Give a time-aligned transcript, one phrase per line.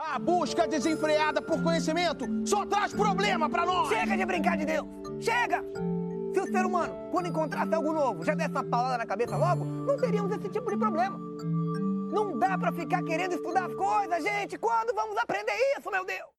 [0.00, 3.88] A busca desenfreada por conhecimento só traz problema pra nós.
[3.88, 4.86] Chega de brincar de Deus!
[5.18, 5.60] Chega!
[6.32, 9.64] Se o ser humano, quando encontrasse algo novo, já desse uma palavra na cabeça logo,
[9.64, 11.18] não teríamos esse tipo de problema.
[12.12, 14.56] Não dá pra ficar querendo estudar as coisas, gente!
[14.56, 16.30] Quando vamos aprender isso, meu Deus?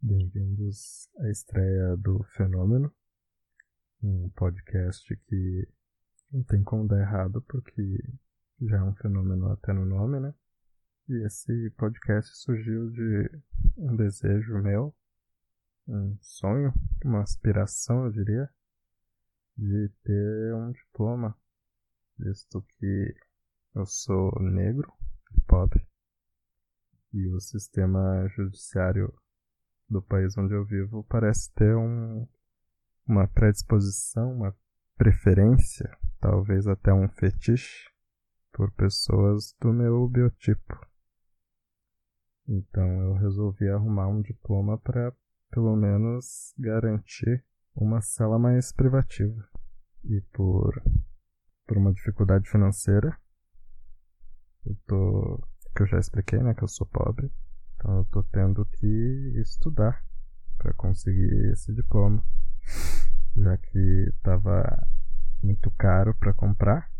[0.00, 2.90] Bem-vindos à estreia do Fenômeno,
[4.02, 5.68] um podcast que
[6.32, 8.02] não tem como dar errado porque
[8.62, 10.32] já é um fenômeno até no nome, né?
[11.08, 13.42] E esse podcast surgiu de
[13.76, 14.94] um desejo meu,
[15.86, 16.72] um sonho,
[17.04, 18.48] uma aspiração, eu diria,
[19.56, 21.36] de ter um diploma,
[22.16, 23.14] visto que
[23.74, 24.92] eu sou negro
[25.36, 25.84] e pobre,
[27.12, 29.12] e o sistema judiciário
[29.90, 32.26] do país onde eu vivo parece ter um,
[33.06, 34.56] uma predisposição, uma
[34.96, 37.90] preferência, talvez até um fetiche
[38.52, 40.91] por pessoas do meu biotipo.
[42.48, 45.12] Então eu resolvi arrumar um diploma para
[45.50, 49.48] pelo menos garantir uma cela mais privativa.
[50.04, 50.82] E por,
[51.66, 53.16] por uma dificuldade financeira,
[54.66, 55.48] eu tô.
[55.76, 56.54] que eu já expliquei, né?
[56.54, 57.30] Que eu sou pobre.
[57.76, 60.04] Então eu tô tendo que estudar
[60.58, 62.24] para conseguir esse diploma.
[63.36, 64.86] Já que estava
[65.42, 66.90] muito caro para comprar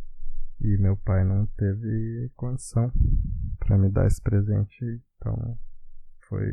[0.61, 2.93] e meu pai não teve condição
[3.59, 5.57] para me dar esse presente então
[6.29, 6.53] foi,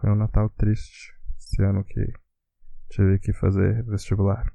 [0.00, 2.04] foi um Natal triste esse ano que
[2.90, 4.52] tive que fazer vestibular.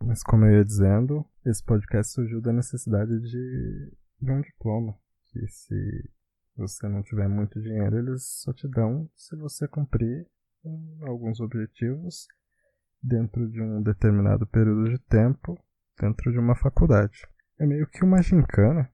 [0.00, 4.96] Mas como eu ia dizendo, esse podcast surgiu da necessidade de, de um diploma.
[5.26, 6.10] Que se
[6.56, 10.26] você não tiver muito dinheiro, eles só te dão se você cumprir
[10.64, 12.26] um, alguns objetivos
[13.02, 15.58] dentro de um determinado período de tempo,
[16.00, 17.26] dentro de uma faculdade.
[17.58, 18.88] É meio que uma gincana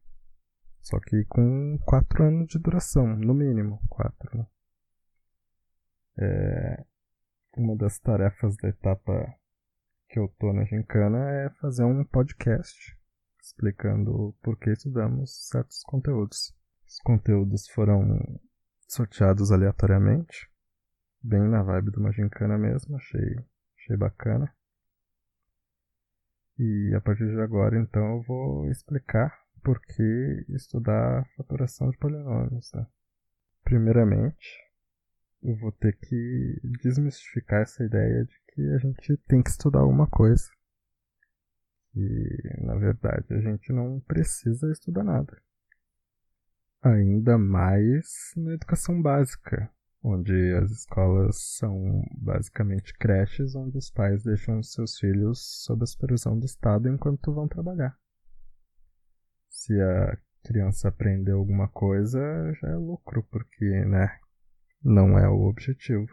[0.89, 4.39] só que com 4 anos de duração, no mínimo 4.
[4.39, 4.47] Né?
[6.17, 6.85] É,
[7.59, 9.35] uma das tarefas da etapa
[10.09, 12.97] que eu tô na Gincana é fazer um podcast
[13.39, 16.57] explicando por que estudamos certos conteúdos.
[16.87, 18.41] Os conteúdos foram
[18.87, 20.51] sorteados aleatoriamente,
[21.23, 23.45] bem na vibe de uma gincana mesmo, achei,
[23.77, 24.51] achei bacana.
[26.59, 32.71] E a partir de agora, então, eu vou explicar por que estudar faturação de polinômios.
[32.73, 32.87] Né?
[33.65, 34.59] Primeiramente,
[35.43, 40.07] eu vou ter que desmistificar essa ideia de que a gente tem que estudar alguma
[40.09, 40.45] coisa.
[41.95, 45.41] E, na verdade, a gente não precisa estudar nada.
[46.83, 49.71] Ainda mais na educação básica,
[50.03, 56.39] onde as escolas são basicamente creches onde os pais deixam seus filhos sob a supervisão
[56.39, 57.99] do Estado enquanto vão trabalhar
[59.69, 62.19] se a criança aprender alguma coisa,
[62.55, 64.19] já é lucro, porque, né,
[64.83, 66.09] não é o objetivo.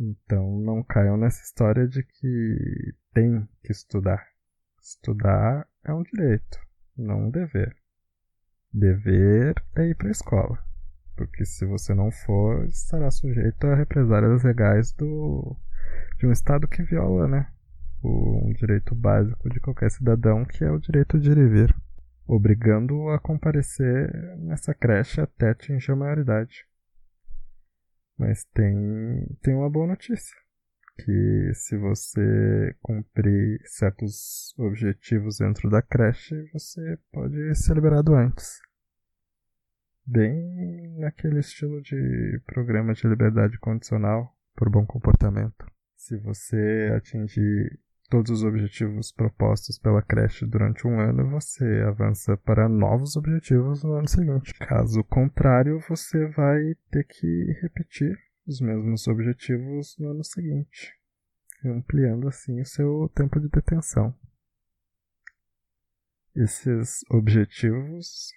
[0.00, 4.26] Então não caiam nessa história de que tem que estudar.
[4.80, 6.58] Estudar é um direito,
[6.96, 7.76] não um dever.
[8.72, 10.58] Dever é ir para a escola,
[11.16, 15.54] porque se você não for, estará sujeito a represálias legais do
[16.18, 17.53] de um estado que viola, né,
[18.08, 21.74] um direito básico de qualquer cidadão, que é o direito de ir e vir,
[22.26, 26.66] obrigando-o a comparecer nessa creche até atingir a maioridade.
[28.18, 30.36] Mas tem, tem uma boa notícia,
[30.96, 38.60] que se você cumprir certos objetivos dentro da creche, você pode ser liberado antes.
[40.06, 45.66] Bem naquele estilo de programa de liberdade condicional por bom comportamento.
[45.96, 47.80] Se você atingir
[48.14, 53.94] todos os objetivos propostos pela creche durante um ano, você avança para novos objetivos no
[53.94, 54.54] ano seguinte.
[54.54, 58.16] Caso contrário, você vai ter que repetir
[58.46, 60.94] os mesmos objetivos no ano seguinte,
[61.64, 64.14] ampliando assim o seu tempo de detenção.
[66.36, 68.32] Esses objetivos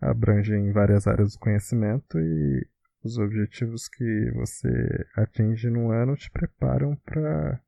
[0.00, 2.66] abrangem várias áreas do conhecimento e
[3.04, 7.62] os objetivos que você atinge no ano te preparam para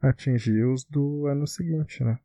[0.00, 2.18] atingir os do ano seguinte, né?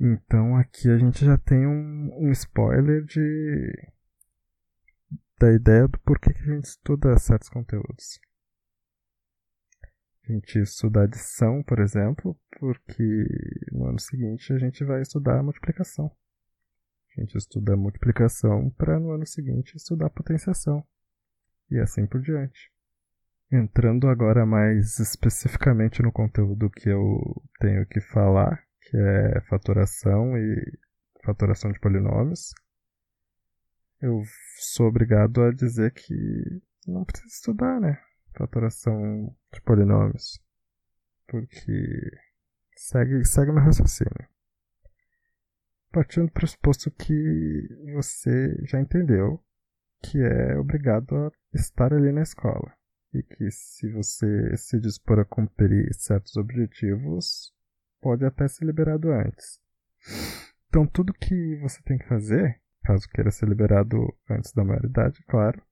[0.00, 3.92] Então aqui a gente já tem um, um spoiler de
[5.38, 8.20] da ideia do porquê que a gente estuda certos conteúdos.
[10.26, 13.26] A gente estuda adição, por exemplo, porque
[13.72, 16.10] no ano seguinte a gente vai estudar multiplicação.
[17.16, 20.84] A gente estuda multiplicação para no ano seguinte estudar potenciação.
[21.70, 22.73] E assim por diante.
[23.50, 30.78] Entrando agora mais especificamente no conteúdo que eu tenho que falar, que é faturação e
[31.24, 32.52] faturação de polinômios.
[34.00, 34.22] eu
[34.58, 37.98] sou obrigado a dizer que não precisa estudar, né?
[38.36, 40.40] Fatoração de polinômios.
[41.26, 42.10] Porque
[42.76, 44.28] segue, segue meu raciocínio.
[45.90, 49.42] Partindo do pressuposto que você já entendeu
[50.02, 52.76] que é obrigado a estar ali na escola.
[53.14, 57.54] E que se você se dispor a cumprir certos objetivos,
[58.00, 59.60] pode até ser liberado antes.
[60.68, 63.96] Então tudo que você tem que fazer, caso queira ser liberado
[64.28, 65.62] antes da maioridade, claro,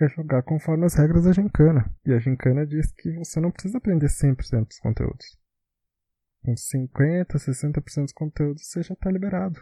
[0.00, 1.84] é jogar conforme as regras da gincana.
[2.04, 5.38] E a gincana diz que você não precisa aprender 100% dos conteúdos.
[6.42, 9.60] Com 50, 60% dos conteúdos você já está liberado.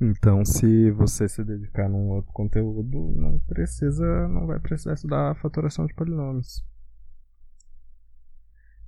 [0.00, 5.86] Então, se você se dedicar num outro conteúdo, não precisa, não vai precisar estudar fatoração
[5.86, 6.62] de polinômios.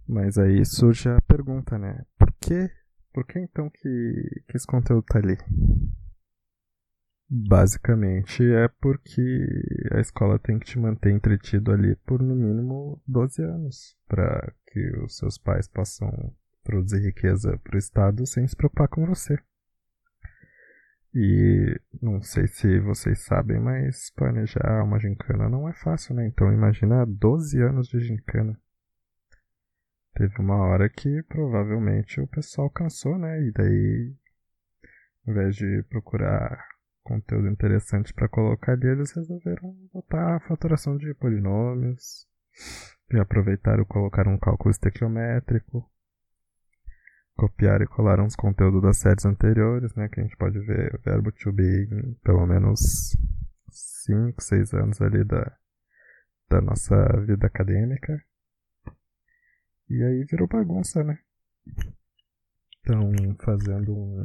[0.06, 2.04] Mas aí surge a pergunta, né?
[2.18, 2.70] Por que,
[3.12, 5.36] por que então que, que esse conteúdo está ali?
[7.30, 9.20] Basicamente é porque
[9.92, 14.96] a escola tem que te manter entretido ali por no mínimo 12 anos, para que
[15.04, 16.10] os seus pais possam
[16.64, 19.38] produzir riqueza para o Estado sem se preocupar com você.
[21.14, 26.26] E não sei se vocês sabem, mas planejar uma gincana não é fácil, né?
[26.26, 28.58] Então imagina 12 anos de gincana.
[30.14, 33.40] Teve uma hora que provavelmente o pessoal cansou, né?
[33.42, 34.14] E daí,
[35.26, 36.62] ao invés de procurar
[37.02, 42.26] conteúdo interessante para colocar ali, eles resolveram botar a faturação de polinômios.
[43.10, 45.88] E aproveitaram colocaram um cálculo estequiométrico.
[47.38, 50.08] Copiaram e colaram os conteúdos das séries anteriores, né?
[50.08, 53.16] Que a gente pode ver o verbo to be em pelo menos
[53.70, 55.56] 5, 6 anos ali da,
[56.50, 58.20] da nossa vida acadêmica.
[59.88, 61.20] E aí virou bagunça, né?
[62.80, 63.12] Então,
[63.44, 64.24] fazendo um,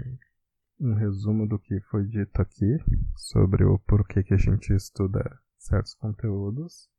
[0.79, 2.79] um resumo do que foi dito aqui
[3.15, 6.89] sobre o porquê que a gente estuda certos conteúdos.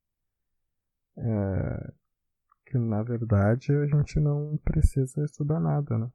[1.19, 1.93] É,
[2.67, 6.09] que na verdade a gente não precisa estudar nada, né?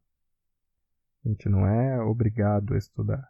[1.26, 3.28] A gente não é obrigado a estudar.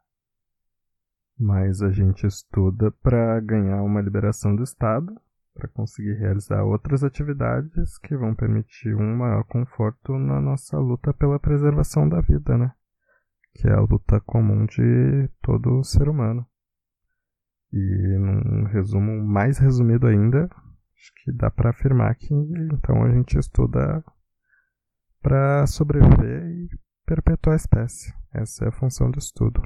[1.37, 5.15] Mas a gente estuda para ganhar uma liberação do Estado,
[5.53, 11.39] para conseguir realizar outras atividades que vão permitir um maior conforto na nossa luta pela
[11.39, 12.73] preservação da vida, né?
[13.53, 16.45] que é a luta comum de todo ser humano.
[17.71, 20.49] E num resumo mais resumido ainda,
[20.99, 24.03] acho que dá para afirmar que então a gente estuda
[25.21, 26.69] para sobreviver e
[27.05, 28.13] perpetuar a espécie.
[28.33, 29.61] Essa é a função do estudo.